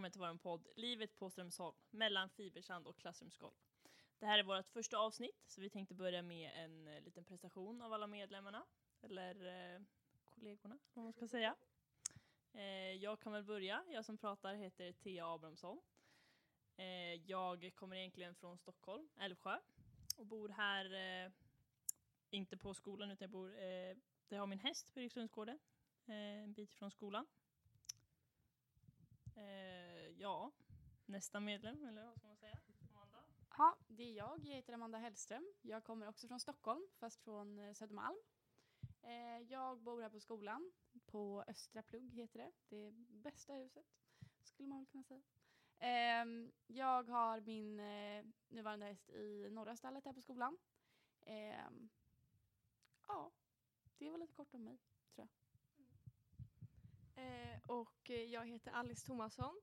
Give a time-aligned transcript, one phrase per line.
[0.00, 3.54] välkommen till vår podd Livet på Strömsholm, mellan fibersand och klassrumsgolv.
[4.18, 7.82] Det här är vårt första avsnitt, så vi tänkte börja med en eh, liten presentation
[7.82, 8.66] av alla medlemmarna,
[9.02, 9.80] eller eh,
[10.34, 11.56] kollegorna, om man ska säga.
[12.52, 15.80] Eh, jag kan väl börja, jag som pratar heter Thea Abrahamsson.
[16.76, 19.58] Eh, jag kommer egentligen från Stockholm, Älvsjö,
[20.16, 21.32] och bor här, eh,
[22.30, 23.96] inte på skolan, utan jag bor, eh,
[24.28, 25.58] där jag har min häst på Eriksundsgården,
[26.06, 27.26] eh, en bit från skolan.
[29.40, 29.79] Eh,
[30.22, 30.50] Ja,
[31.06, 32.58] nästa medlem, eller vad ska man säga?
[32.92, 33.18] Amanda?
[33.58, 34.40] Ja, det är jag.
[34.44, 35.52] Jag heter Amanda Hellström.
[35.62, 38.16] Jag kommer också från Stockholm, fast från eh, Södermalm.
[39.02, 40.72] Eh, jag bor här på skolan,
[41.06, 42.52] på Östra Plugg heter det.
[42.68, 43.86] Det bästa huset,
[44.42, 45.22] skulle man kunna säga.
[45.78, 50.58] Ehm, jag har min eh, nuvarande häst i norra stallet här på skolan.
[51.20, 51.90] Ehm,
[53.08, 53.30] ja,
[53.98, 54.78] det var lite kort om mig.
[57.14, 59.60] Eh, och eh, jag heter Alice Thomasson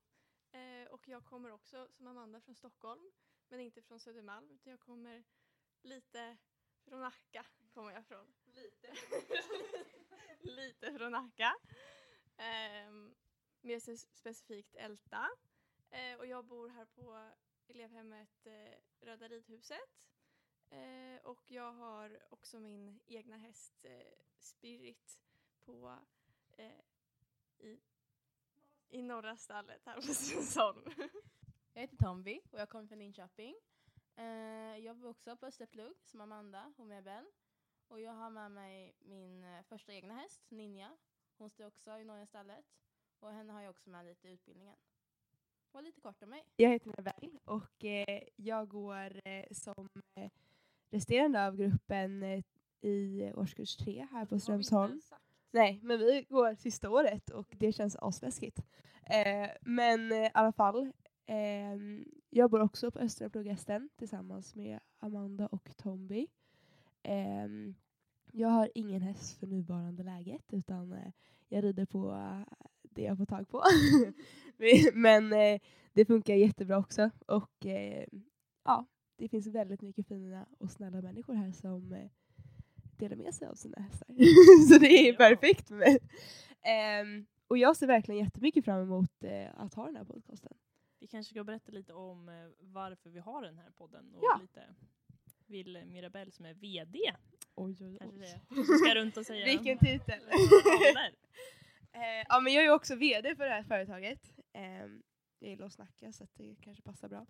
[0.58, 3.12] eh, och jag kommer också som Amanda från Stockholm
[3.50, 5.24] men inte från Södermalm utan jag kommer
[5.82, 6.38] lite
[6.86, 7.46] från Nacka
[7.78, 8.34] kommer jag från.
[8.46, 8.94] Lite.
[10.40, 11.56] lite från Nacka.
[12.38, 12.92] Eh,
[13.62, 13.80] mer
[14.16, 15.30] specifikt Älta.
[15.90, 17.32] Eh, och jag bor här på
[17.68, 20.10] elevhemmet eh, Röda ridhuset.
[20.70, 25.22] Eh, och jag har också min egna häst eh, Spirit
[25.66, 26.00] på
[26.58, 26.82] eh,
[27.58, 27.80] i,
[28.90, 30.82] i norra stallet här på Strömsholm.
[31.74, 33.56] Jag heter Tomby och jag kommer från Linköping.
[34.16, 34.26] Eh,
[34.78, 37.26] jag bor också på Österplugg som Amanda och med Ben.
[37.88, 40.98] Och jag har med mig min eh, första egna häst, Ninja.
[41.38, 42.66] Hon står också i norra stallet.
[43.20, 44.76] Och henne har jag också med lite i utbildningen.
[45.72, 46.44] Och lite kort om mig.
[46.56, 50.32] Jag heter Nabel och eh, jag går eh, som eh,
[50.90, 52.44] resterande av gruppen eh,
[52.82, 55.02] i årskurs tre här på Strömsholm.
[55.52, 58.60] Nej, men vi går sista året och det känns asläskigt.
[59.04, 60.92] Eh, men eh, i alla fall,
[61.26, 61.78] eh,
[62.30, 66.28] jag bor också på Östra Plugghästen tillsammans med Amanda och Tomby.
[67.04, 67.48] Eh,
[68.32, 71.12] jag har ingen häst för nuvarande läget utan eh,
[71.50, 73.64] jag rider på eh, det jag får tag på.
[74.94, 75.60] men eh,
[75.94, 78.06] det funkar jättebra också och eh,
[78.64, 82.10] ja, det finns väldigt mycket fina och snälla människor här som eh,
[83.04, 84.08] eh, delar med sig av sina hästar.
[84.74, 86.00] så det är perfekt för mig.
[86.62, 90.54] Ehm, och jag ser verkligen jättemycket fram emot eh, att ha den här podcasten.
[91.00, 94.40] Vi kanske ska berätta lite om eh, varför vi har den här podden och Ja.
[94.42, 94.76] lite
[95.48, 97.00] vill Mirabelle som är VD
[97.56, 100.20] Oj, oj, kanske det kanske ska runt och säga Vilken titel!
[101.92, 104.34] Eh, ja, men jag är ju också VD för det här företaget.
[104.54, 105.04] Ehm,
[105.40, 107.26] jag gillar att snacka så att det kanske passar bra.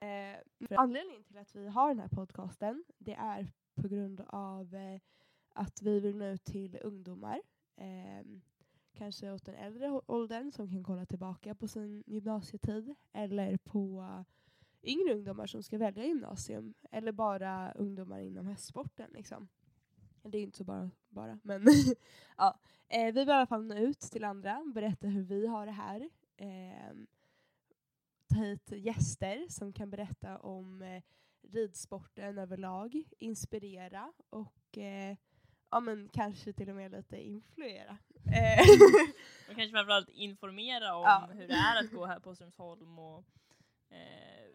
[0.00, 0.38] Eh,
[0.70, 5.00] anledningen till att vi har den här podcasten det är på grund av eh,
[5.48, 7.42] att vi vill nå ut till ungdomar.
[7.76, 8.40] Ehm,
[8.94, 14.04] kanske åt den äldre åldern som kan kolla tillbaka på sin gymnasietid eller på
[14.82, 19.10] yngre ungdomar som ska välja gymnasium eller bara ungdomar inom hästsporten.
[19.10, 19.48] Liksom.
[20.22, 21.66] Det är inte så bara, bara men
[22.36, 22.58] ja.
[22.88, 25.72] Eh, vi vill i alla fall nå ut till andra, berätta hur vi har det
[25.72, 26.10] här.
[26.36, 26.96] Eh,
[28.26, 31.02] ta hit gäster som kan berätta om eh,
[31.42, 35.16] ridsporten överlag, inspirera och eh,
[35.70, 37.98] ja, men kanske till och med lite influera.
[38.26, 38.60] Eh,
[39.50, 41.30] Och kanske framförallt informera om Ja.
[41.32, 43.24] hur det är att gå här på Strömsholm och
[43.90, 44.46] eh,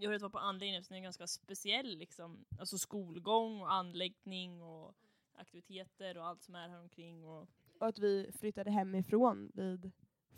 [0.00, 3.72] hur det var på anläggningen eftersom det är en ganska speciell liksom, alltså skolgång och
[3.72, 4.94] anläggning och
[5.34, 7.48] aktiviteter och allt som är här omkring och
[7.80, 9.90] och att vi flyttade hemifrån vid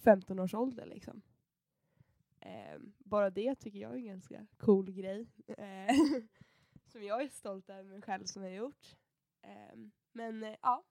[0.05, 0.87] 15 års ålder.
[0.87, 1.23] Liksom.
[2.41, 5.27] Ehm, bara det tycker jag är en ganska cool grej.
[5.47, 5.95] Eh,
[6.87, 8.97] som jag är stolt över mig själv som jag har gjort.
[9.43, 10.85] Ehm, men eh, ja,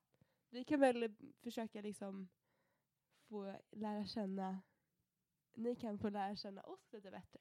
[0.49, 2.29] vi kan väl försöka liksom
[3.27, 4.61] få lära känna,
[5.53, 7.39] ni kan få lära känna oss lite bättre.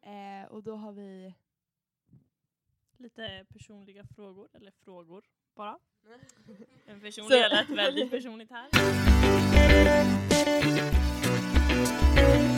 [0.00, 1.34] Eh, och då har vi
[2.96, 5.78] lite personliga frågor, eller frågor bara.
[6.86, 8.68] En personlig lät väldigt personligt här.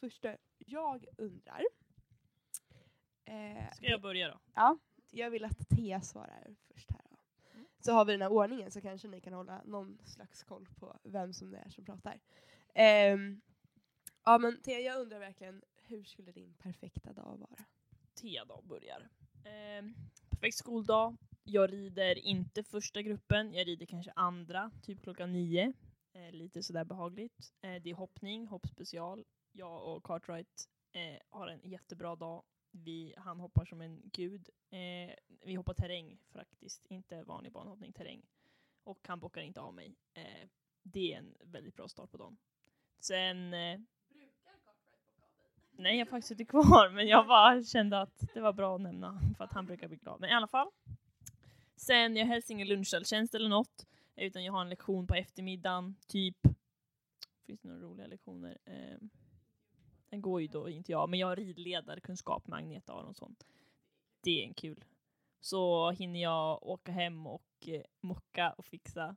[0.00, 1.62] första, jag undrar.
[3.24, 4.40] Eh, Ska jag börja då?
[4.54, 4.78] Ja,
[5.10, 7.04] jag vill att Thea svarar först här.
[7.10, 7.16] Då.
[7.54, 7.66] Mm.
[7.80, 10.98] Så har vi den här ordningen så kanske ni kan hålla någon slags koll på
[11.02, 12.20] vem som det är som pratar.
[12.74, 13.40] Ehm,
[14.24, 17.64] ja men Thea, jag undrar verkligen, hur skulle din perfekta dag vara?
[18.14, 19.08] T-dag börjar.
[19.44, 19.84] Eh,
[20.30, 21.16] perfekt skoldag.
[21.44, 25.72] Jag rider inte första gruppen, jag rider kanske andra, typ klockan nio.
[26.12, 27.52] Eh, lite sådär behagligt.
[27.60, 29.24] Eh, det är hoppning, hoppspecial.
[29.52, 32.42] Jag och Cartwright eh, har en jättebra dag.
[32.70, 34.48] Vi, han hoppar som en gud.
[34.70, 35.14] Eh,
[35.44, 38.22] vi hoppar terräng faktiskt, inte vanlig banhoppning, terräng.
[38.84, 39.96] Och han bockar inte av mig.
[40.14, 40.48] Eh,
[40.82, 42.36] det är en väldigt bra start på dagen.
[42.98, 43.54] Sen...
[43.54, 43.80] Eh,
[45.70, 48.80] nej, jag har faktiskt inte kvar, men jag bara kände att det var bra att
[48.80, 50.20] nämna för att han brukar bli glad.
[50.20, 50.70] Men i alla fall.
[51.76, 53.86] Sen, jag har helst ingen lunchtjänst eller något,
[54.16, 56.36] utan jag har en lektion på eftermiddagen, typ.
[57.46, 58.58] Finns det några roliga lektioner?
[58.64, 58.98] Eh,
[60.10, 63.36] den går ju då inte jag, men jag har ridledarkunskap med Agneta Aronsson.
[64.20, 64.84] Det är en kul.
[65.40, 69.16] Så hinner jag åka hem och eh, mocka och fixa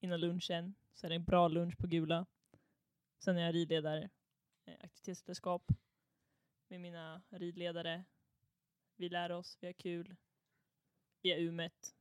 [0.00, 0.74] innan lunchen.
[0.94, 2.26] Så är det en bra lunch på Gula.
[3.18, 4.10] Sen är jag ridledare,
[4.64, 5.72] eh, aktivitetsledarskap
[6.68, 8.04] med mina ridledare.
[8.96, 10.16] Vi lär oss, vi har kul.
[11.22, 11.96] Vi har umet.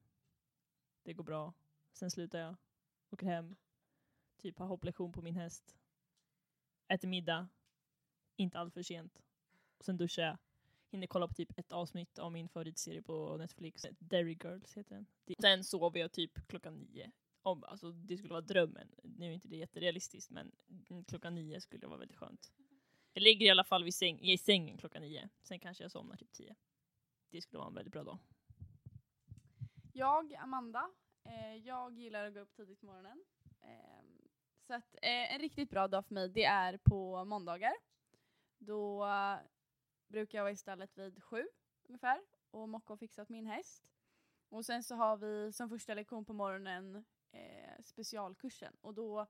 [1.04, 1.54] Det går bra.
[1.94, 2.56] Sen slutar jag,
[3.10, 3.56] åker hem,
[4.42, 5.78] typ har hopplektion på min häst.
[6.88, 7.48] Äter middag,
[8.36, 9.22] inte allt för sent.
[9.78, 10.38] Och sen duschar jag.
[10.92, 13.86] Hinner kolla på typ ett avsnitt av min favoritserie på Netflix.
[14.00, 15.06] Derry Girls heter den.
[15.40, 17.12] Sen sover jag typ klockan nio.
[17.42, 18.92] Om, alltså, det skulle vara drömmen.
[19.04, 20.52] Nu är inte det jätterealistiskt men
[21.08, 22.52] klockan nio skulle vara väldigt skönt.
[23.14, 25.30] Jag ligger i alla fall vid säng, i sängen klockan nio.
[25.42, 26.56] Sen kanske jag somnar typ tio.
[27.30, 28.18] Det skulle vara en väldigt bra dag.
[29.94, 30.90] Jag, Amanda,
[31.24, 33.24] eh, jag gillar att gå upp tidigt på morgonen.
[33.62, 34.04] Eh,
[34.68, 37.74] så att, eh, en riktigt bra dag för mig det är på måndagar.
[38.58, 39.08] Då
[40.08, 41.48] brukar jag vara i stallet vid sju
[41.84, 42.22] ungefär
[42.52, 43.84] och mocka och fixa åt min häst.
[44.50, 49.28] Och sen så har vi som första lektion på morgonen eh, specialkursen och då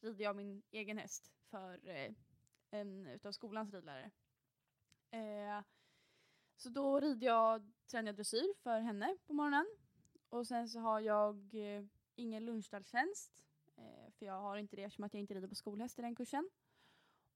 [0.00, 2.12] rider jag min egen häst för eh,
[2.70, 4.10] en utav skolans ridlärare.
[5.10, 5.62] Eh,
[6.56, 9.66] så då rider jag, tränar jag dressyr för henne på morgonen.
[10.28, 11.84] Och sen så har jag eh,
[12.14, 13.44] ingen lunchstalltjänst.
[13.76, 16.14] Eh, för jag har inte det eftersom att jag inte rider på skolhäst i den
[16.14, 16.50] kursen.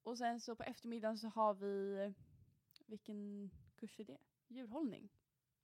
[0.03, 2.15] Och sen så på eftermiddagen så har vi,
[2.87, 4.19] vilken kurs är det?
[4.49, 5.09] Djurhållning.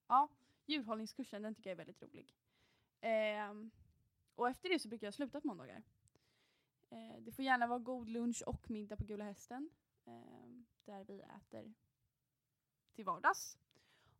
[0.06, 0.28] Ja,
[0.66, 2.34] djurhållningskursen, den tycker jag är väldigt rolig.
[3.00, 3.54] Eh,
[4.34, 5.82] och efter det så brukar jag sluta på måndagar.
[6.90, 9.70] Eh, det får gärna vara god lunch och middag på Gula Hästen.
[10.04, 10.46] Eh,
[10.84, 11.74] där vi äter
[12.94, 13.58] till vardags.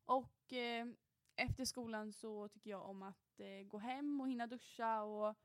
[0.05, 0.97] Och ehm,
[1.37, 5.37] efter skolan så tycker jag om att eh, gå hem och hinna duscha och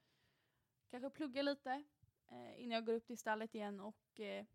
[0.89, 1.83] kanske plugga lite
[2.27, 4.45] eh, innan jag går upp till stallet igen och eh,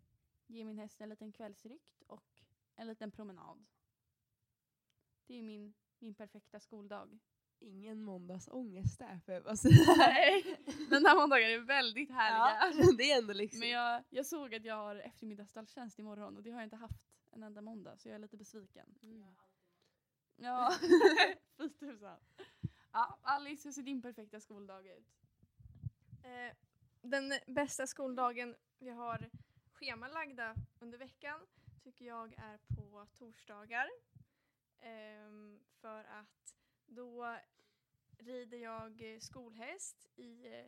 [0.47, 2.43] ge min häst en liten kvällsrykt och
[2.75, 3.67] en liten promenad.
[5.27, 7.19] Det är min, min perfekta skoldag.
[7.59, 9.95] Ingen måndagsångest där får jag bara säga.
[9.97, 10.57] Nej,
[10.91, 12.83] den här måndagen är väldigt härliga.
[12.85, 13.61] Ja, det är ändå liksom.
[13.61, 17.01] Men jag, jag såg att jag har eftermiddagsstalltjänst imorgon och det har jag inte haft
[17.31, 18.95] en enda måndag så jag är lite besviken.
[19.03, 19.37] Mm.
[20.37, 20.73] Ja,
[21.57, 22.19] fy tusan.
[22.93, 25.07] Ja, Alice, hur ser din perfekta skoldag ut?
[26.25, 26.57] Eh,
[27.03, 29.31] den bästa skoldagen vi har
[29.77, 31.47] schemalagda under veckan
[31.83, 33.89] tycker jag är på torsdagar.
[34.79, 36.57] Ehm, för att
[36.87, 37.39] då
[38.19, 40.67] rider jag skolhäst i eh,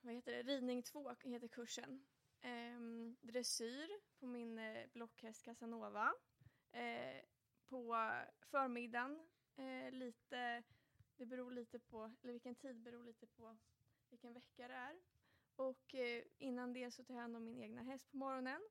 [0.00, 0.42] vad heter det?
[0.42, 2.06] ridning 2 heter kursen.
[2.40, 6.14] Ehm, dressyr på min eh, blockhäst Casanova.
[6.72, 7.22] Eh,
[7.68, 7.96] på
[8.40, 10.62] förmiddagen, eh, lite,
[11.16, 13.58] det beror lite på, eller vilken tid beror lite på
[14.10, 15.11] vilken vecka det är.
[15.72, 18.62] Och eh, innan det så tar jag hand om min egna häst på morgonen.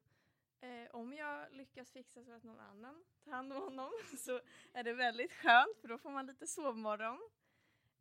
[0.59, 4.41] Eh, om jag lyckas fixa så att någon annan tar hand om honom så
[4.73, 7.29] är det väldigt skönt för då får man lite sovmorgon.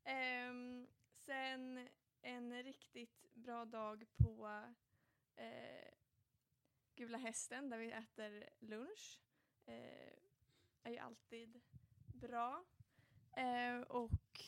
[0.05, 0.53] Eh,
[1.17, 1.89] sen
[2.23, 4.65] en riktigt bra dag på
[5.37, 5.95] eh,
[6.95, 9.21] Gula Hästen där vi äter lunch.
[9.67, 10.19] Eh,
[10.83, 11.61] är ju alltid
[12.15, 12.65] bra.
[13.37, 14.43] Eh, och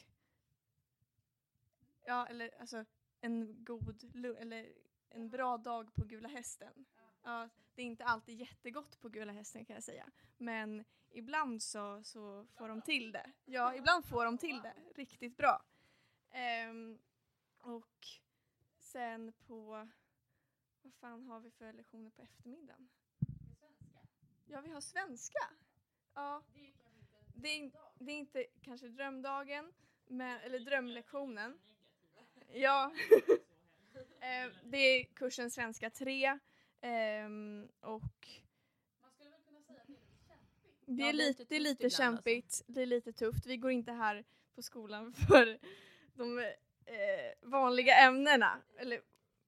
[2.05, 2.85] ja, eller alltså
[3.23, 4.73] en god, eller
[5.09, 6.87] en bra dag på Gula Hästen.
[7.23, 10.11] Ja, det är inte alltid jättegott på Gula Hästen kan jag säga.
[10.39, 13.33] Men ibland så, så får de till det.
[13.45, 15.63] Ja, ibland får de till det riktigt bra.
[16.31, 16.99] Ehm,
[17.59, 18.07] och
[18.79, 19.89] sen på,
[20.83, 22.89] vad fan har vi för lektioner på eftermiddagen?
[24.47, 25.51] Ja, vi har svenska.
[26.15, 26.43] Ja.
[27.35, 29.73] Det är, det är inte kanske drömdagen,
[30.07, 31.59] men, eller drömlektionen.
[32.55, 32.93] Ja.
[34.21, 36.39] Eh, det är kursen svenska 3.
[36.81, 38.29] ehm, och
[40.87, 42.03] det är lite, det är lite ibland, alltså.
[42.03, 43.47] kämpigt, det är lite tufft.
[43.47, 45.59] Vi går inte här på skolan för
[46.15, 49.01] de eh, vanliga ämnena, eller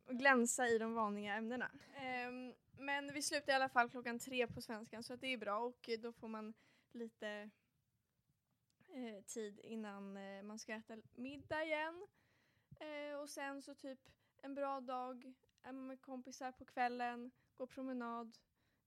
[0.09, 1.71] glänsa i de vanliga ämnena.
[1.97, 5.59] Ehm, men vi slutar i alla fall klockan tre på svenskan så det är bra
[5.59, 6.55] och då får man
[6.93, 7.51] lite
[8.95, 12.07] eh, tid innan eh, man ska äta middag igen.
[12.81, 13.99] Eh, och sen så typ
[14.43, 18.39] en bra dag, är man med kompisar på kvällen, går promenad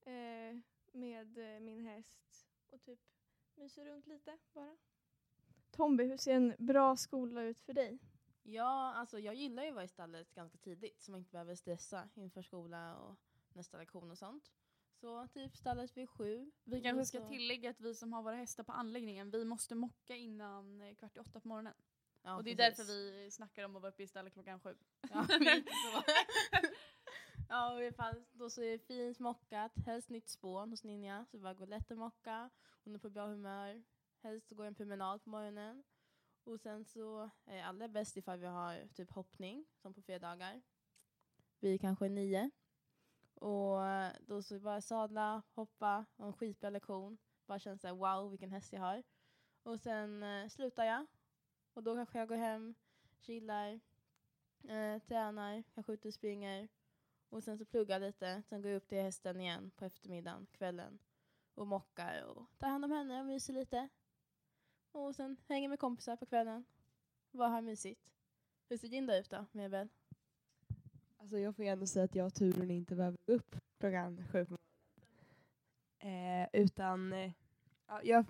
[0.01, 0.58] eh,
[0.91, 3.00] med eh, min häst och typ
[3.56, 4.77] myser runt lite bara.
[5.72, 8.00] Tomby, hur ser en bra skola ut för dig?
[8.44, 11.56] Ja, alltså jag gillar ju att vara i stallet ganska tidigt så man inte behöver
[11.56, 13.15] stressa inför skola och
[13.53, 14.51] nästa lektion och sånt.
[15.01, 16.51] Så typ stallet vid sju.
[16.63, 20.15] Vi kanske ska tillägga att vi som har våra hästar på anläggningen, vi måste mocka
[20.15, 21.74] innan eh, kvart i åtta på morgonen.
[22.22, 22.78] Ja, och det är precis.
[22.78, 24.76] därför vi snackar om att vara uppe i stallet klockan sju.
[25.12, 25.28] Ja,
[27.50, 31.26] ja, i alla fall då så är det fint mockat, helst nytt spån hos Ninja,
[31.26, 32.50] så det bara går lätt att mocka.
[32.84, 33.84] Hon är på bra humör,
[34.24, 35.84] helst går en promenad på morgonen.
[36.44, 40.62] Och sen så är det allra bäst ifall vi har typ hoppning, som på fredagar.
[41.60, 42.52] Vi är kanske nio.
[43.34, 43.80] Och
[44.22, 47.18] då så är det bara sadla, hoppa, och en skitbra lektion.
[47.46, 49.04] Bara känns såhär wow vilken häst jag har.
[49.64, 51.06] Och sen eh, slutar jag.
[51.78, 52.76] Och då kanske jag går hem,
[53.20, 53.80] chillar,
[54.64, 56.68] eh, tränar, kanske ute och springer.
[57.30, 61.00] Och sen så pluggar lite, sen går jag upp till hästen igen på eftermiddagen, kvällen.
[61.56, 63.90] Och mockar och tar hand om henne och myser lite.
[64.92, 66.66] Och sen hänger med kompisar på kvällen.
[67.32, 68.14] Bara har mysigt.
[68.70, 69.90] Hur ser din dag ut då, Mebel?
[71.18, 74.28] Alltså jag får ju ändå säga att jag har turen inte behöver gå upp klockan
[74.32, 74.58] sju på
[76.00, 76.44] morgonen.
[76.54, 77.32] Eh, utan eh,
[78.04, 78.26] jag,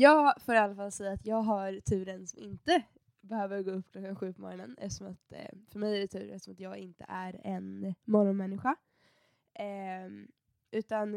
[0.00, 2.82] jag får i alla fall säga att jag har turen som inte
[3.20, 4.76] behöver gå upp klockan sju på morgonen.
[4.78, 8.76] Eftersom att, eh, för mig är det tur eftersom att jag inte är en morgonmänniska.
[9.54, 10.28] Ehm,
[10.70, 11.14] eh, utan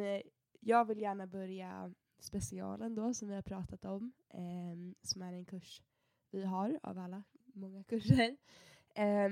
[0.60, 4.12] jag vill gärna börja specialen då som vi har pratat om.
[4.30, 5.82] Eh, som är en kurs
[6.32, 8.38] vi har av alla många kurser.
[8.96, 9.30] Eh,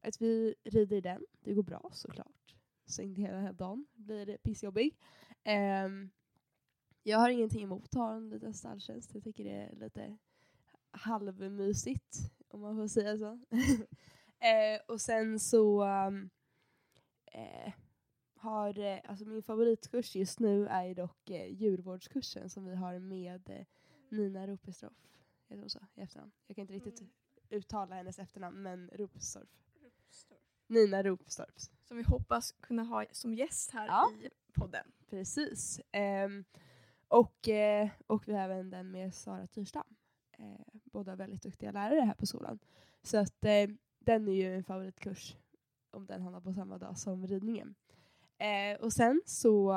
[0.00, 1.26] att vi rider den.
[1.40, 2.54] Det går bra såklart.
[2.84, 4.98] Så inte hela dagen blir pissjobbig.
[5.44, 6.10] Ehm,
[7.08, 9.14] jag har ingenting emot att ha en liten stalltjänst.
[9.14, 10.16] Jag tycker det är lite
[10.90, 12.16] halvmysigt
[12.48, 13.40] om man får säga så.
[14.40, 16.30] Eh, och sen så um,
[17.32, 17.72] eh,
[18.34, 23.50] har, eh, alltså min favoritkurs just nu är dock eh, djurvårdskursen som vi har med
[23.50, 23.66] eh,
[24.08, 24.92] Nina Ropestorff.
[25.48, 26.32] Heter hon så i efternamn?
[26.46, 27.10] Jag kan inte riktigt Mm.
[27.50, 29.48] uttala hennes efternamn men Ropestorff.
[30.66, 31.54] Nina Ropestorff.
[31.84, 34.10] Som vi hoppas kunna ha som gäst här Ja.
[34.22, 34.92] i podden.
[35.10, 35.80] Precis.
[35.92, 36.44] Ehm,
[37.08, 39.96] och, eh, och vi har även den med Sara Tyrstam.
[40.38, 42.58] Eh, båda väldigt duktiga lärare här på skolan.
[43.02, 45.36] Så att eh, den är ju en favoritkurs
[45.90, 47.74] om den hamnar på samma dag som ridningen.
[48.38, 49.72] Eh, och sen så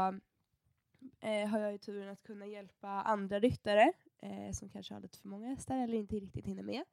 [1.19, 5.17] eh, har jag ju turen att kunna hjälpa andra ryttare eh, som kanske har lite
[5.17, 6.83] för många hästar eller inte riktigt hinner med.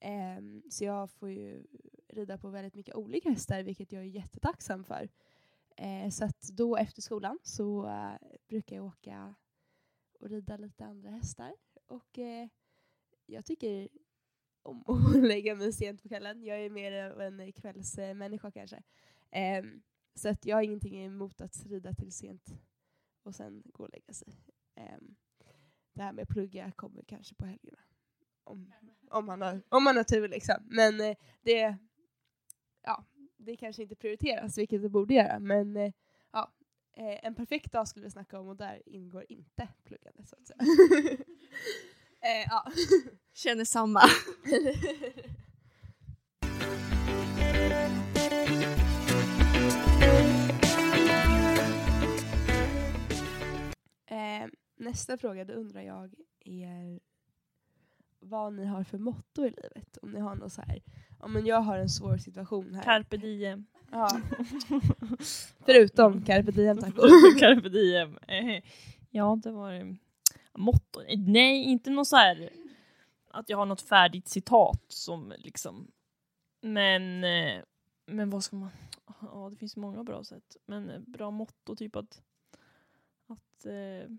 [0.00, 1.66] Ehm, så jag får ju
[2.08, 5.08] rida på väldigt mycket olika hästar vilket jag är jättetacksam för.
[5.76, 9.34] Eh, så att då efter skolan så eh, brukar jag åka
[10.20, 11.54] och rida lite andra hästar.
[11.86, 12.48] Och eh,
[13.26, 13.88] jag tycker
[14.62, 14.84] om
[15.16, 16.44] att lägga mig sent på kvällen.
[16.44, 18.82] Jag är mer av en kvällsmänniska kanske.
[19.30, 19.64] Eh,
[20.14, 22.60] så att jag har ingenting emot att rida till sent
[23.22, 24.28] och sen gå och lägga sig.
[24.74, 24.98] Eh,
[25.92, 27.78] det här med att plugga kommer kanske på helgerna.
[28.44, 28.72] Om,
[29.10, 30.56] om, man, har, om man har tur liksom.
[30.64, 31.76] Men eh, det,
[32.82, 33.04] ja,
[33.36, 35.38] det kanske inte prioriteras, vilket det borde göra.
[35.38, 35.92] Men eh,
[36.96, 40.46] eh, en perfekt dag skulle vi snacka om och där ingår inte pluggande så att
[40.46, 40.58] säga.
[42.20, 42.72] eh, ja.
[43.34, 44.00] Känner samma.
[54.06, 57.00] eh, nästa fråga, då undrar jag er
[58.20, 59.96] vad ni har för motto i livet.
[60.02, 60.82] Om ni har något så här,
[61.28, 62.82] men jag har en svår situation här.
[62.82, 63.66] Carpe diem.
[63.90, 64.08] Ja.
[65.64, 66.94] Förutom carpe diem tack.
[67.38, 68.18] Carpe diem.
[69.10, 69.96] Ja, det var.
[70.52, 71.00] Motto?
[71.16, 72.50] Nej, inte något så här
[73.36, 75.90] att jag har något färdigt citat som liksom
[76.60, 77.62] Men, eh,
[78.06, 78.70] men vad ska man...
[79.20, 80.56] Ja, det finns många bra sätt.
[80.66, 82.22] Men eh, bra motto, typ att...
[83.26, 83.66] Att...
[83.66, 84.10] Eh,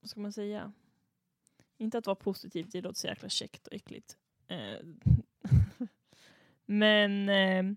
[0.00, 0.72] vad ska man säga?
[1.76, 4.16] Inte att vara positiv, det låter så jäkla käckt och äckligt.
[4.46, 4.78] Eh,
[6.66, 7.28] men...
[7.28, 7.76] Eh,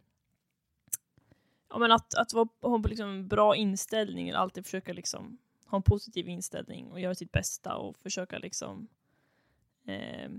[1.69, 5.75] ja, men att, att vara, ha liksom en bra inställning, eller alltid försöka liksom ha
[5.75, 8.87] en positiv inställning och göra sitt bästa och försöka liksom
[9.85, 10.29] eh,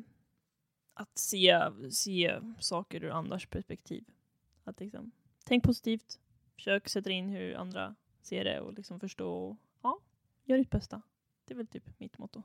[0.95, 4.05] att se, se saker ur andras perspektiv.
[4.65, 5.11] Att liksom,
[5.45, 6.21] tänk positivt,
[6.55, 10.01] försök sätta in hur andra ser det och liksom förstå och ja,
[10.45, 11.03] gör ditt bästa.
[11.45, 12.43] Det är väl typ mitt motto.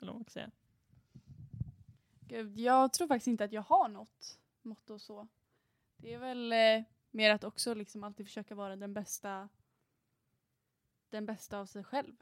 [0.00, 0.50] Eller vad man ska säga.
[2.20, 5.28] Gud, jag tror faktiskt inte att jag har något motto så.
[5.96, 9.48] Det är väl eh, mer att också liksom alltid försöka vara den bästa
[11.10, 12.14] den bästa av sig själv.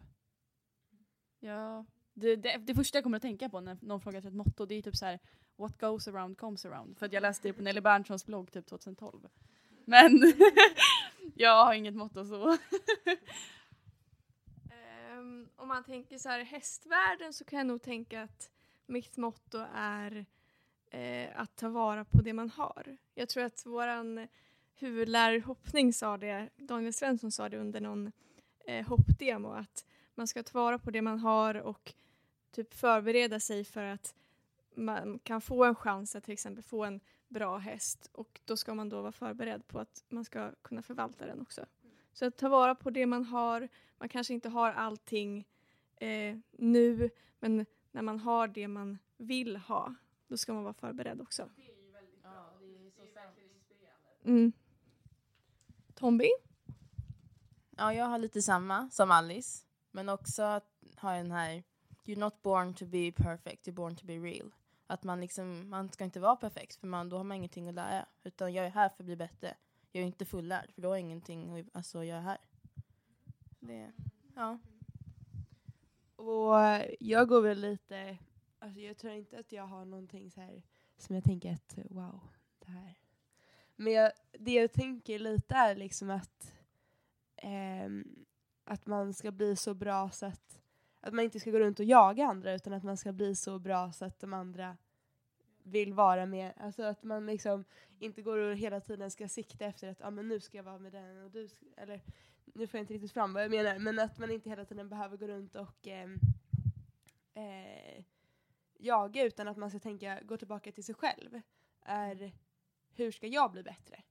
[1.40, 4.36] Ja, det, det, det första jag kommer att tänka på när någon frågar efter ett
[4.36, 5.18] motto det är typ så här
[5.56, 6.98] What goes around comes around.
[6.98, 9.28] För att jag läste det på Nelly Berntssons blogg typ 2012.
[9.84, 10.32] Men
[11.34, 12.50] jag har inget motto så.
[15.18, 18.50] um, om man tänker så här hästvärlden så kan jag nog tänka att
[18.86, 20.26] mitt motto är
[20.90, 22.96] eh, att ta vara på det man har.
[23.14, 24.28] Jag tror att våran
[24.78, 28.12] huvudlärare hoppning sa det, Daniel Svensson sa det under någon
[28.66, 31.94] eh, hoppdemo att man ska ta vara på det man har och
[32.50, 34.14] typ förbereda sig för att
[34.74, 38.74] man kan få en chans att till exempel få en bra häst och då ska
[38.74, 41.66] man då vara förberedd på att man ska kunna förvalta den också.
[42.12, 43.68] Så att ta vara på det man har.
[43.98, 45.46] Man kanske inte har allting
[45.96, 49.94] eh, nu men när man har det man vill ha
[50.28, 51.50] då ska man vara förberedd också.
[52.22, 53.38] Ja, det är så sant.
[54.24, 54.52] Mm.
[55.98, 56.30] Tomby?
[57.76, 59.64] Ja, jag har lite samma som Alice.
[59.90, 61.62] Men också att ha den här,
[62.04, 64.54] you're not born to be perfect, you're born to be real.
[64.86, 67.74] Att man liksom, man ska inte vara perfekt för man, då har man ingenting att
[67.74, 68.06] lära.
[68.24, 69.54] Utan jag är här för att bli bättre.
[69.92, 72.38] Jag är inte fullärd för då har jag ingenting att alltså, göra här.
[73.60, 73.92] Det,
[74.34, 74.58] ja.
[76.16, 76.54] Och
[77.00, 78.18] jag går väl lite,
[78.58, 80.62] alltså jag tror inte att jag har någonting så här
[80.96, 82.20] som jag tänker att wow,
[82.58, 83.07] det här.
[83.80, 86.54] Men jag, det jag tänker lite är liksom att,
[87.36, 88.26] ehm,
[88.64, 90.60] att man ska bli så bra så att,
[91.00, 93.58] att man inte ska gå runt och jaga andra utan att man ska bli så
[93.58, 94.76] bra så att de andra
[95.62, 96.52] vill vara med.
[96.56, 97.64] Alltså att man liksom
[97.98, 100.78] inte går och hela tiden ska sikta efter att ah, men nu ska jag vara
[100.78, 102.00] med den och du ska, eller
[102.44, 104.88] nu får jag inte riktigt fram vad jag menar, men att man inte hela tiden
[104.88, 106.10] behöver gå runt och eh,
[107.34, 108.04] eh,
[108.78, 111.40] jaga utan att man ska tänka, gå tillbaka till sig själv.
[111.82, 112.32] Är
[112.98, 114.02] hur ska jag bli bättre?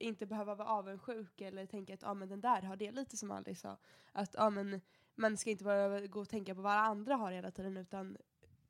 [0.00, 3.30] Inte behöva vara avundsjuk eller tänka att ah, men den där har det, lite som
[3.30, 3.76] Alice sa.
[4.12, 4.80] Att ah, men
[5.14, 8.16] man ska inte bara gå och tänka på vad andra har hela tiden utan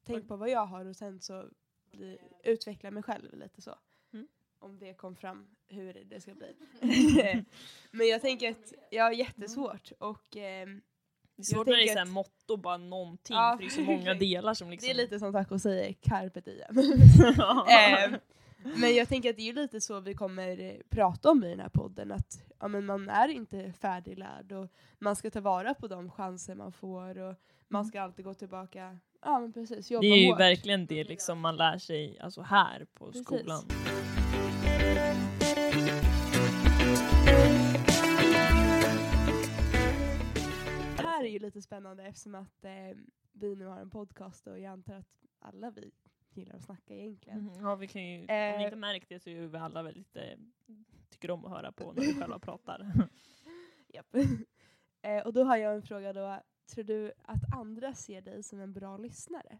[0.05, 1.45] tänk på vad jag har och sen så
[1.91, 3.75] bli, utveckla mig själv lite så.
[4.13, 4.29] Mm.
[4.59, 6.55] Om det kom fram hur det ska bli.
[7.91, 10.81] men jag tänker att jag har jättesvårt och ehm,
[11.37, 13.81] Det är svårt när det är att- motto, bara någonting, Ja, för det är så
[13.81, 14.87] många delar som liksom...
[14.87, 16.77] det är lite som Taco säger, carpe diem.
[17.37, 18.09] Ja.
[18.63, 21.61] Men jag tänker att det är lite så vi kommer eh, prata om i den
[21.61, 24.69] här podden, att ja, men man är inte färdiglärd och
[24.99, 27.35] man ska ta vara på de chanser man får och
[27.69, 30.41] man ska alltid gå tillbaka, ja men precis, jobba Det är ju hårt.
[30.41, 33.25] verkligen det liksom man lär sig alltså här på Precis.
[33.27, 33.63] skolan.
[40.97, 42.97] Det här är ju lite spännande eftersom att eh,
[43.33, 45.91] vi nu har en podcast och jag antar att alla vi
[46.35, 47.39] gillar att snacka egentligen.
[47.43, 48.59] Mhm, Ja, vi kan ju, om Eh.
[48.59, 50.39] ni inte märkt det så är vi alla väldigt, eh,
[51.09, 53.09] tycker om att höra på när vi själva pratar.
[53.89, 54.15] Japp.
[55.03, 56.41] eh, och då har jag en fråga då,
[56.75, 59.59] tror du att andra ser dig som en bra lyssnare?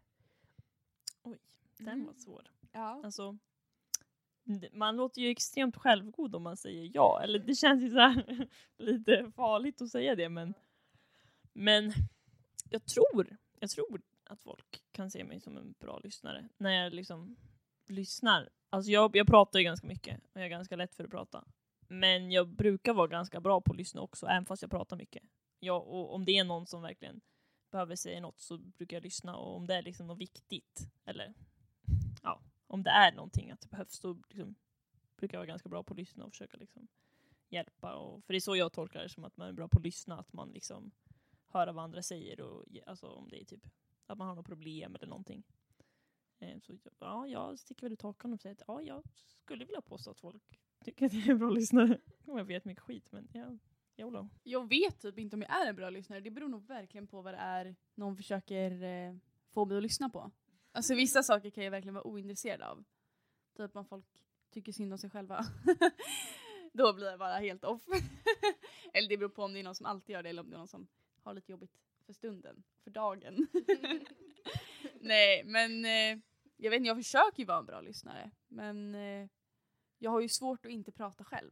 [1.77, 2.51] Den var svår.
[2.71, 3.01] Ja.
[3.03, 3.37] Alltså,
[4.71, 7.21] man låter ju extremt självgod om man säger ja.
[7.23, 10.53] Eller det känns ju så här lite farligt att säga det men,
[11.53, 11.91] men
[12.69, 16.49] jag tror, jag tror att folk kan se mig som en bra lyssnare.
[16.57, 17.37] När jag liksom
[17.87, 18.49] lyssnar.
[18.69, 21.45] Alltså jag, jag pratar ju ganska mycket och jag är ganska lätt för att prata.
[21.87, 25.23] Men jag brukar vara ganska bra på att lyssna också, även fast jag pratar mycket.
[25.59, 27.21] Jag, och om det är någon som verkligen
[27.71, 31.33] behöver säga något så brukar jag lyssna och om det är liksom något viktigt eller
[32.23, 34.55] ja, om det är någonting att det behövs så liksom,
[35.17, 36.87] brukar jag vara ganska bra på att lyssna och försöka liksom
[37.49, 37.95] hjälpa.
[37.95, 39.85] Och, för det är så jag tolkar det, som att man är bra på att
[39.85, 40.91] lyssna, att man liksom
[41.47, 43.67] hör vad andra säger och alltså om det är typ
[44.09, 45.43] att man har något problem eller någonting.
[46.39, 49.81] Eh, så ja, jag sticker väl ut hakan och säger att ja, jag skulle vilja
[49.81, 50.43] påstå att folk
[50.83, 51.99] tycker att jag är en bra lyssnare.
[52.25, 53.57] Jag vet mycket skit men ja,
[53.97, 54.29] YOLO.
[54.43, 56.19] Jag vet typ inte om jag är en bra lyssnare.
[56.19, 59.15] Det beror nog verkligen på vad det är någon försöker eh,
[59.49, 60.31] få mig att lyssna på.
[60.71, 62.83] Alltså vissa saker kan jag verkligen vara ointresserad av.
[63.57, 64.05] Typ om folk
[64.51, 65.45] tycker synd om sig själva.
[66.73, 67.83] Då blir jag bara helt off.
[68.93, 70.55] eller det beror på om det är någon som alltid gör det eller om det
[70.55, 70.87] är någon som
[71.23, 73.47] har lite jobbigt för stunden, för dagen.
[74.99, 76.19] Nej men eh,
[76.57, 78.31] jag vet inte, jag försöker ju vara en bra lyssnare.
[78.47, 79.27] Men eh,
[79.99, 81.51] jag har ju svårt att inte prata själv.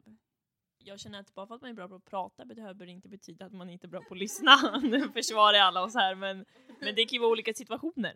[0.77, 3.09] Jag känner att bara för att man är bra på att prata behöver det inte
[3.09, 4.79] betyda att man inte är bra på att lyssna.
[4.83, 6.45] Nu försvarar jag alla oss här men,
[6.79, 8.15] men det kan ju vara olika situationer.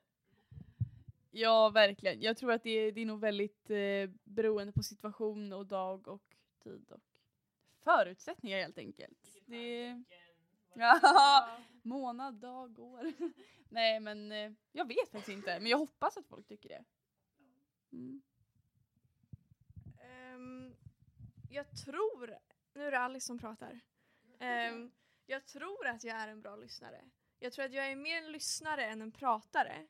[1.31, 2.21] Ja, verkligen.
[2.21, 6.07] Jag tror att det är, det är nog väldigt eh, beroende på situation och dag
[6.07, 6.23] och
[6.63, 7.03] tid och
[7.83, 9.37] förutsättningar helt enkelt.
[9.45, 10.03] Det...
[10.75, 13.13] Ja, månad, dag, år.
[13.69, 15.59] Nej, men eh, jag vet faktiskt inte.
[15.59, 16.83] Men jag hoppas att folk tycker det.
[17.91, 18.21] Mm.
[19.99, 20.75] Ehm,
[21.49, 22.37] jag tror,
[22.73, 23.79] nu är det Alice som pratar.
[24.39, 24.91] Ehm,
[25.25, 27.09] jag tror att jag är en bra lyssnare.
[27.39, 29.87] Jag tror att jag är mer en lyssnare än en pratare.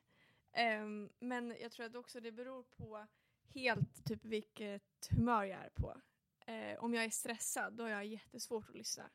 [0.52, 3.06] Ehm, men jag tror att också det beror på
[3.54, 6.00] helt typ vilket humör jag är på.
[6.46, 9.10] Eh, om jag är stressad då har jag jättesvårt att lyssna.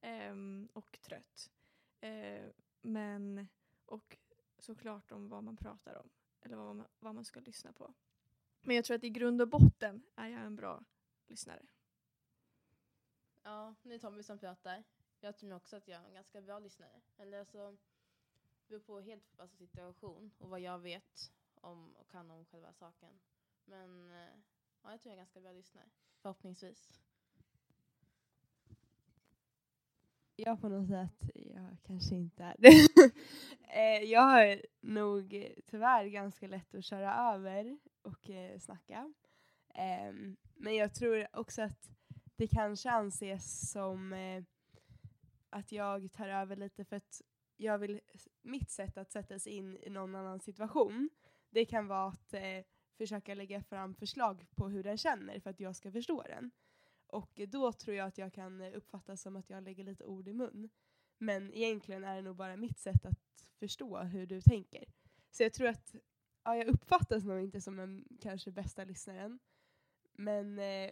[0.00, 1.50] Ehm, och trött.
[2.00, 2.46] Eh,
[2.80, 3.48] men,
[3.84, 4.18] och
[4.58, 6.10] såklart om vad man pratar om.
[6.40, 7.94] Eller vad man, vad man ska lyssna på.
[8.60, 10.84] Men jag tror att i grund och botten är jag en bra
[11.26, 11.66] lyssnare.
[13.42, 14.84] Ja, det är Tommy som pratar.
[15.20, 17.00] Jag tror nog också att jag är en ganska bra lyssnare.
[17.16, 22.10] Eller alltså, det beror på helt på alltså, situation och vad jag vet om och
[22.10, 23.18] kan om själva saken.
[23.64, 24.38] Men eh,
[24.82, 25.90] ja, jag tror jag är en ganska bra lyssnare.
[26.22, 27.00] Förhoppningsvis.
[30.40, 32.88] Jag får nog säga att jag kanske inte är det.
[33.70, 39.12] Eh, jag har nog tyvärr ganska lätt att köra över och eh, snacka.
[39.74, 41.88] Ehm, Men jag tror också att
[42.36, 44.42] det kanske anses som eh,
[45.50, 47.22] att jag tar över lite för att
[47.56, 48.00] jag vill,
[48.42, 51.10] mitt sätt att sätta sig in i någon annan situation,
[51.50, 52.64] det kan vara att eh,
[52.98, 56.50] försöka lägga fram förslag på hur den känner för att jag ska förstå den.
[57.08, 60.28] Och då tror jag att jag kan eh, uppfattas som att jag lägger lite ord
[60.28, 60.68] i mun.
[61.18, 64.84] Men egentligen är det nog bara mitt sätt att förstå hur du tänker.
[65.30, 65.94] Så jag tror att
[66.44, 69.38] ja, jag uppfattas nog inte som den kanske bästa lyssnaren.
[70.12, 70.90] Men eh,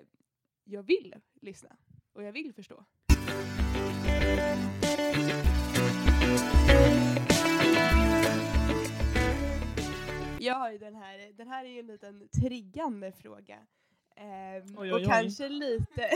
[0.64, 1.76] jag vill lyssna
[2.12, 2.84] och jag vill förstå.
[10.40, 13.66] Jag har ju den här, den här är ju en liten triggande fråga.
[14.16, 15.04] Ehm, Oj, oj, och oj.
[15.04, 16.10] kanske lite,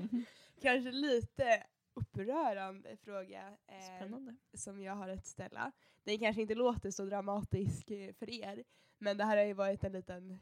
[0.62, 1.62] kanske lite
[1.94, 3.56] upprörande fråga.
[3.96, 4.36] Spännande.
[4.54, 5.72] som jag har att ställa.
[6.04, 8.64] Den kanske inte låter så dramatisk eh, för er,
[8.98, 10.38] men det här har ju varit en liten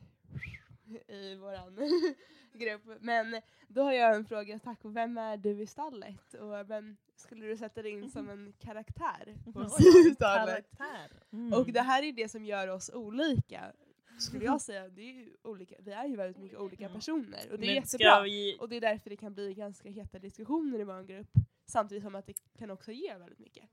[1.09, 1.77] i våran
[2.53, 2.83] grupp.
[3.01, 4.85] Men då har jag en fråga, tack.
[4.85, 6.35] Och Vem är du i stallet?
[6.35, 10.19] Och vem skulle du sätta dig in som en karaktär på stallet?
[10.19, 11.23] Karaktär.
[11.33, 11.53] Mm.
[11.61, 13.73] Och det här är det som gör oss olika,
[14.19, 14.89] skulle jag säga.
[14.89, 15.77] Det är ju olika.
[15.79, 18.23] Vi är ju väldigt mycket olika personer och det är Men jättebra.
[18.23, 21.31] vi- Och det är därför det kan bli ganska heta diskussioner i vår grupp.
[21.65, 23.65] Samtidigt som att det kan också ge väldigt mycket.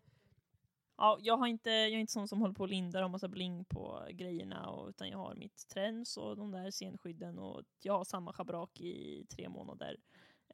[0.97, 3.27] Ja, jag, har inte, jag är inte sån som håller på och lindar och massa
[3.27, 7.93] bling på grejerna och, utan jag har mitt träns och de där scenskydden och jag
[7.97, 9.97] har samma schabrak i tre månader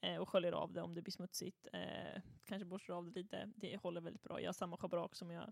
[0.02, 1.68] eh, och sköljer av det om det blir smutsigt.
[1.74, 3.52] Eh, kanske borstar av det lite.
[3.56, 4.42] Det håller väldigt bra.
[4.42, 5.52] Jag har samma schabrak som jag,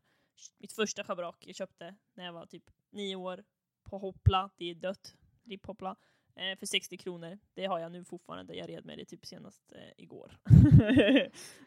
[0.57, 3.43] mitt första schabrak jag köpte när jag var typ nio år
[3.89, 4.49] på Hoppla.
[4.57, 5.15] Det är dött.
[5.43, 5.95] RIP Hoppla.
[6.35, 7.39] Eh, för 60 kronor.
[7.53, 8.55] Det har jag nu fortfarande.
[8.55, 10.37] Jag red med det typ senast eh, igår.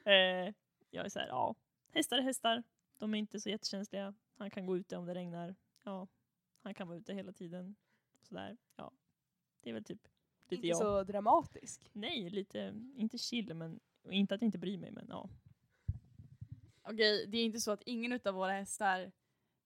[0.04, 0.54] eh,
[0.90, 1.54] jag är såhär, ja.
[1.92, 2.62] Hästar är hästar.
[2.98, 4.14] De är inte så jättekänsliga.
[4.36, 5.54] Han kan gå ute om det regnar.
[5.84, 6.08] Ja,
[6.62, 7.76] han kan vara ute hela tiden.
[8.22, 8.92] Sådär, ja.
[9.60, 10.08] Det är väl typ
[10.48, 10.78] lite Inte jag.
[10.78, 11.90] så dramatisk.
[11.92, 13.80] Nej, lite, inte chill, men
[14.10, 15.28] inte att jag inte bryr mig, men ja.
[16.82, 19.12] Okej, det är inte så att ingen av våra hästar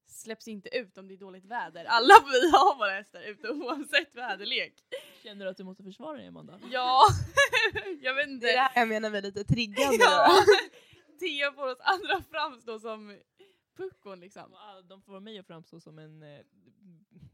[0.06, 1.84] släpps inte ut om det är dåligt väder.
[1.84, 4.74] Alla vi har våra hästar ute oavsett väderlek.
[5.22, 6.60] Känner du att du måste försvara dig, Amanda?
[6.70, 7.02] Ja,
[8.00, 8.46] jag vet inte.
[8.46, 9.96] Det är det här jag menar med lite triggande.
[10.00, 10.44] Ja.
[11.20, 13.18] Tia får oss andra framstå som
[13.76, 14.56] puckon liksom.
[14.88, 16.40] De får mig att framstå som en eh,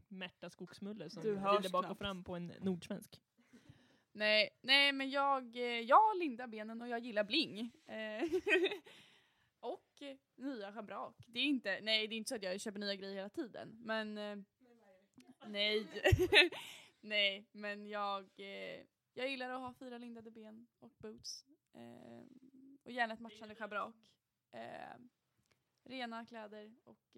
[0.07, 3.21] Märta Skogsmulle som rider bak och fram på en nordsvensk.
[4.13, 7.59] Nej, nej men jag, eh, jag lindar benen och jag gillar bling.
[7.87, 8.23] Eh,
[9.61, 10.01] och
[10.35, 11.25] nya schabrak.
[11.27, 13.77] Det är inte, nej det är inte så att jag köper nya grejer hela tiden.
[13.79, 14.37] Men eh,
[15.45, 15.87] nej.
[17.01, 21.45] nej, men jag, eh, jag gillar att ha fyra lindade ben och boots.
[21.73, 22.23] Eh,
[22.83, 23.95] och gärna ett matchande schabrak.
[25.83, 27.17] Rena kläder och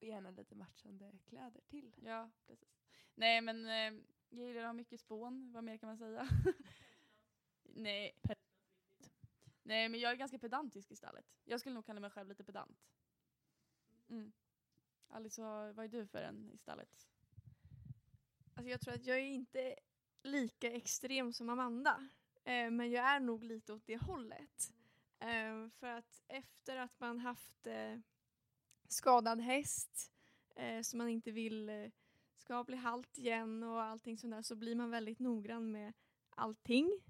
[0.00, 1.92] Och gärna lite matchande kläder till.
[2.02, 2.68] Ja, precis.
[3.14, 6.28] Nej men eh, jag gillar att ha mycket spån, vad mer kan man säga?
[7.62, 8.12] Nej.
[9.62, 11.26] Nej men jag är ganska pedantisk i stallet.
[11.44, 12.78] Jag skulle nog kalla mig själv lite pedant.
[14.08, 14.32] Mm.
[15.08, 17.08] Alice, vad, är du för en i stallet?
[18.54, 19.76] Alltså jag tror att jag är inte
[20.22, 22.08] lika extrem som Amanda.
[22.44, 24.72] Eh, men jag är nog lite åt det hållet.
[25.18, 27.98] Eh, för att efter att man haft eh,
[28.88, 30.12] skadad häst
[30.56, 31.90] eh, som man inte vill eh,
[32.36, 35.92] ska bli halt igen och allting sånt där så blir man väldigt noggrann med
[36.30, 37.00] allting.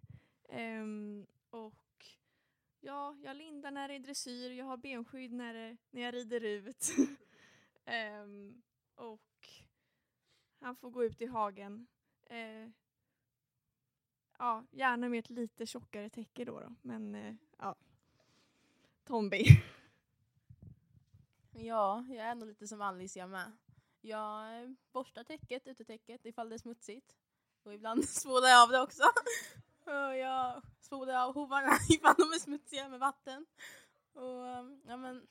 [0.48, 1.74] Ehm, och
[2.80, 6.44] ja, jag lindar när det är dressyr, jag har benskydd när, det, när jag rider
[6.44, 6.86] ut.
[7.84, 8.62] Ehm,
[8.94, 9.48] och
[10.60, 11.86] han får gå ut i hagen.
[12.26, 12.68] Eh,
[14.38, 16.60] ja, gärna med ett lite tjockare täcke då.
[16.60, 16.74] då.
[16.82, 17.76] Men eh, ja.
[19.04, 19.44] Tomby.
[21.52, 23.52] Ja, jag är nog lite som Alice jag med.
[24.00, 27.16] Jag eh, borstar täcket, utetäcket, ifall det är smutsigt.
[27.62, 29.02] Och ibland spolar jag av det också.
[29.84, 33.46] Och jag spolar av hovarna ifall de är smutsiga med vatten.
[34.12, 34.22] Och
[34.58, 35.26] um, ja men,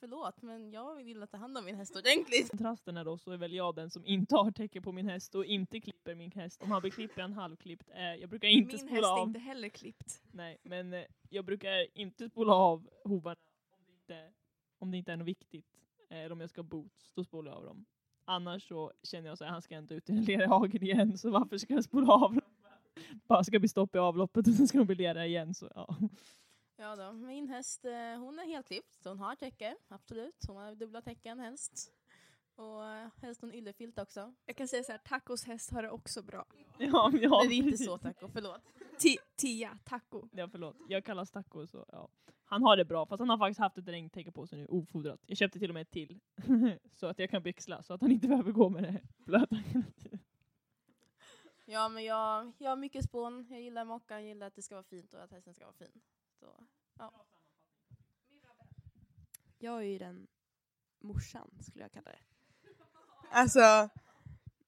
[0.00, 2.50] förlåt men jag vill ta hand om min häst ordentligt.
[2.50, 5.34] Kontrasten är då så är väl jag den som inte har täcke på min häst
[5.34, 6.62] och inte klipper min häst.
[6.62, 7.90] Om han blir klippt är han halvklippt.
[7.94, 9.28] Eh, jag brukar inte Min spola häst är av.
[9.28, 10.22] inte heller klippt.
[10.32, 13.36] Nej, men eh, jag brukar inte spola av hovarna
[13.72, 14.32] om det inte,
[14.78, 15.66] om det inte är något viktigt.
[16.10, 17.84] Eller om jag ska boots, då spolar jag av dem.
[18.24, 21.18] annars så känner jag så här, han ska inte ut i den lera hagen igen
[21.18, 22.40] så varför ska jag spola av?
[23.28, 25.96] Bara ska bli stopp i avloppet och sen ska de bli lera igen så ja.
[26.76, 30.44] Ja då, min häst eh, hon är helt klippt, så hon har täcke, absolut.
[30.46, 31.92] Hon har dubbla täcken helst.
[32.54, 34.34] Och eh, helst en yllefilt också.
[34.46, 36.44] Jag kan säga så här, tacos häst har det också bra.
[36.78, 38.60] Ja, ja Men det är inte så taco, förlåt.
[38.98, 40.28] Ti- Tia, taco.
[40.32, 42.08] Ja förlåt, jag kallas taco så ja.
[42.44, 45.20] Han har det bra fast han har faktiskt haft ett regntäcke på sig nu ofodrat.
[45.26, 46.20] Jag köpte till och med ett till.
[46.94, 49.84] så att jag kan byxla så att han inte behöver gå med det blöta hela
[49.96, 50.18] tiden.
[51.70, 54.74] Ja men jag, jag har mycket spån, jag gillar mocka, jag gillar att det ska
[54.74, 56.00] vara fint och att hästen ska vara fin.
[56.40, 56.64] Så,
[59.58, 60.26] Jag är ju den
[60.98, 62.18] morsan skulle jag kalla det.
[63.30, 63.88] Alltså,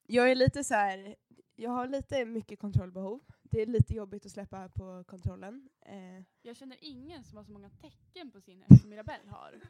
[0.06, 1.16] jag är lite så här.
[1.56, 3.20] jag har lite mycket kontrollbehov.
[3.42, 5.68] Det är lite jobbigt att släppa på kontrollen.
[5.80, 9.60] Eh, Jag känner ingen som har så många tecken på sin häst som Mirabelle har.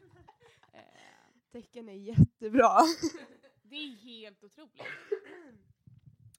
[0.73, 0.81] Eh,
[1.51, 2.77] tecken är jättebra.
[3.63, 4.81] det är helt otroligt.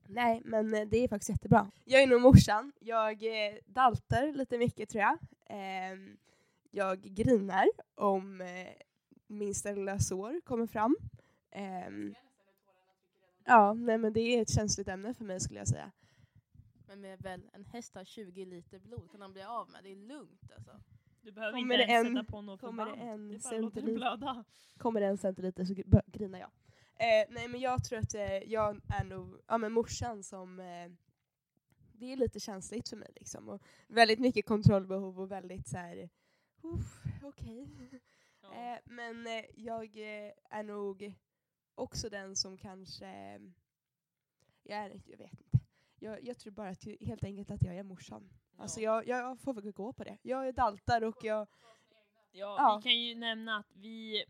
[0.06, 1.70] Nej, men eh, det är faktiskt jättebra.
[1.84, 2.72] Jag är nog morsan.
[2.80, 5.18] Jag eh, daltar lite mycket tror jag.
[5.46, 6.16] Ehm,
[6.70, 8.68] jag grinar om eh,
[9.26, 10.96] minsta lilla sår kommer fram.
[11.50, 12.14] Ehm,
[13.44, 15.90] ja, nej men det är ett känsligt ämne för mig skulle jag säga.
[16.86, 19.84] men med väl, en häst har 20 liter blod, kan han bli av med?
[19.84, 20.80] Det är lugnt alltså.
[21.22, 23.10] Du behöver Kommer inte ens en- sätta på något kommer det förband.
[23.10, 23.94] en det är bara centiliter?
[23.94, 24.44] blöda.
[24.78, 25.74] Kommer det en centiliter så
[26.06, 26.50] grinar jag.
[26.96, 30.90] Eh, nej men jag tror att eh, jag är nog ja, men morsan som eh,
[31.92, 33.48] det är lite känsligt för mig liksom.
[33.48, 36.10] Och väldigt mycket kontrollbehov och väldigt så här.
[36.62, 37.68] "Uff, okej.
[38.42, 38.54] Ja.
[38.54, 41.14] Eh, men eh, jag eh, är nog
[41.74, 43.40] också den som kanske,
[44.62, 45.58] jag, är, jag vet inte.
[45.98, 48.30] Jag, jag tror bara att helt enkelt att jag är morsan.
[48.56, 50.18] Alltså jag, jag får väl gå på det.
[50.22, 51.48] Jag är daltar och jag,
[52.36, 52.76] Ja, Ja.
[52.76, 54.24] vi kan ju nämna att vi,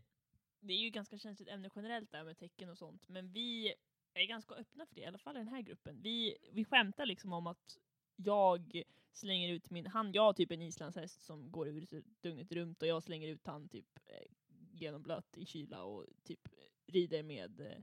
[0.67, 3.73] det är ju ganska känsligt ämne generellt där med tecken och sånt, men vi
[4.13, 6.01] är ganska öppna för det, i alla fall i den här gruppen.
[6.01, 7.77] Vi, vi skämtar liksom om att
[8.15, 12.81] jag slänger ut min, han, jag har typ en islandshäst som går ur dygnet runt
[12.81, 14.31] och jag slänger ut han typ eh,
[14.71, 16.47] genomblöt i kyla och typ
[16.87, 17.77] rider med eh,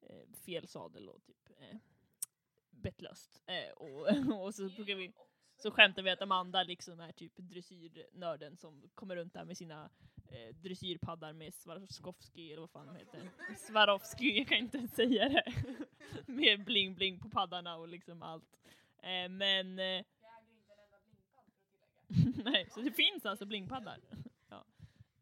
[0.00, 1.76] eh, fel sadel och typ eh,
[2.70, 3.42] bettlöst.
[3.46, 4.08] Eh, och,
[4.44, 5.12] och så brukar vi
[5.56, 9.90] så skämtar vi att Amanda liksom är typ dressyrnörden som kommer runt där med sina
[10.28, 13.20] eh, dressyrpaddar med Swarovski eller vad fan de heter.
[13.56, 15.52] Swarovski, jag kan inte ens säga det.
[16.26, 18.56] med bling-bling på paddarna och liksom allt.
[19.02, 19.78] Eh, men...
[19.78, 20.04] Eh,
[22.44, 24.00] Nej, så det finns alltså blingpaddar.
[24.48, 24.66] ja.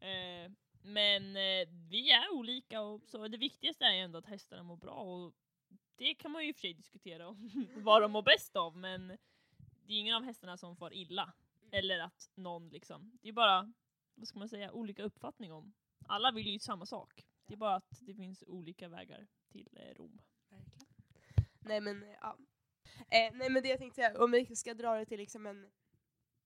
[0.07, 4.63] eh, men eh, vi är olika och så det viktigaste är ju ändå att hästarna
[4.63, 5.33] mår bra och
[5.97, 8.77] det kan man ju i och för sig diskutera om vad de mår bäst av
[8.77, 9.07] men
[9.87, 11.33] det är ingen av hästarna som far illa.
[11.71, 13.73] Eller att någon liksom, det är bara,
[14.15, 15.73] vad ska man säga, olika uppfattning om.
[16.07, 17.25] Alla vill ju samma sak.
[17.47, 20.21] Det är bara att det finns olika vägar till eh, Rom.
[20.49, 20.87] Verkligen.
[21.59, 22.37] Nej men ja.
[22.99, 25.71] Eh, nej men det jag tänkte säga, om vi ska dra det till liksom en,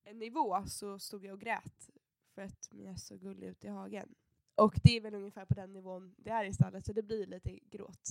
[0.04, 1.90] en nivå så stod jag och grät
[2.36, 4.16] för att min häst såg gullig ut i hagen.
[4.56, 7.26] Och det är väl ungefär på den nivån det är i stallet så det blir
[7.26, 8.10] lite gråt.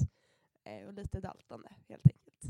[0.64, 2.44] Eh, och lite daltande helt enkelt.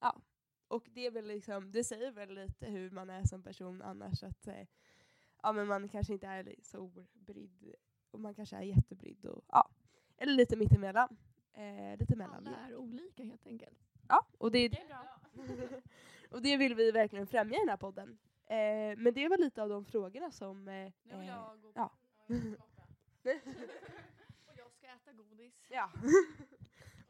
[0.00, 0.22] Ja.
[0.68, 4.22] Och det är väl liksom, det säger väl lite hur man är som person annars
[4.22, 4.66] att eh,
[5.42, 7.74] ja men man kanske inte är så obrydd
[8.10, 9.70] och man kanske är jättebrydd och ja.
[10.16, 11.16] Eller lite mittemellan.
[11.54, 12.46] Eh, lite mellan.
[12.46, 13.78] Alla är olika helt enkelt.
[14.08, 15.20] Ja, och det, Det är bra.
[16.30, 18.18] och det vill vi verkligen främja i den här podden.
[18.46, 20.68] Eh, men det var lite av de frågorna som...
[20.68, 21.92] Eh, Nu vill eh, jag gå ja.
[24.46, 25.54] Och jag ska äta godis.
[25.70, 25.90] ja.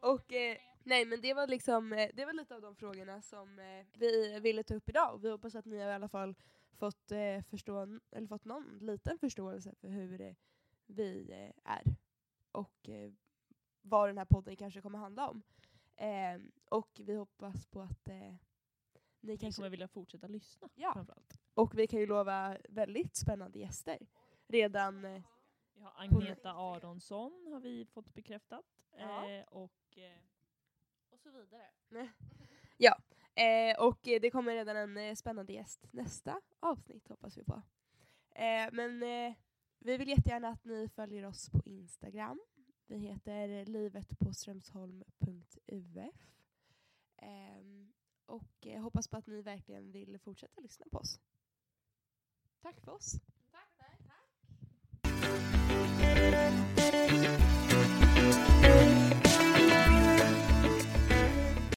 [0.00, 3.58] och eh, nej men det var liksom, eh, det var lite av de frågorna som
[3.58, 6.34] eh, vi ville ta upp idag och vi hoppas att ni har i alla fall
[6.72, 10.34] fått eh, förstå, eller fått någon liten förståelse för hur eh,
[10.86, 11.96] vi eh, är.
[12.52, 13.12] Och eh,
[13.82, 15.42] vad den här podden kanske kommer handla om.
[15.96, 18.36] Eh, och vi hoppas på att eh, ni
[19.20, 21.06] Ni kanske kommer vilja fortsätta lyssna Ja.
[21.54, 23.98] Och vi kan ju lova väldigt spännande gäster.
[24.46, 25.22] Redan, eh,
[25.80, 28.64] har Agneta Aronsson har vi fått bekräftat.
[28.96, 29.30] Ja.
[29.30, 29.98] Eh, och
[31.10, 31.70] Och så vidare.
[33.34, 37.62] eh, och det kommer redan en eh, spännande gäst nästa avsnitt hoppas vi på.
[38.34, 39.34] Eh, men eh,
[39.78, 42.40] vi vill jättegärna att ni följer oss på Instagram.
[42.86, 46.16] Vi heter livetpåströmsholm.uf.
[47.16, 47.92] Ehm,
[48.26, 51.20] och eh, hoppas på att ni verkligen vill fortsätta lyssna på oss.
[52.62, 53.12] Tack för oss.
[53.50, 53.98] Tack, tack,
[57.02, 57.61] tack.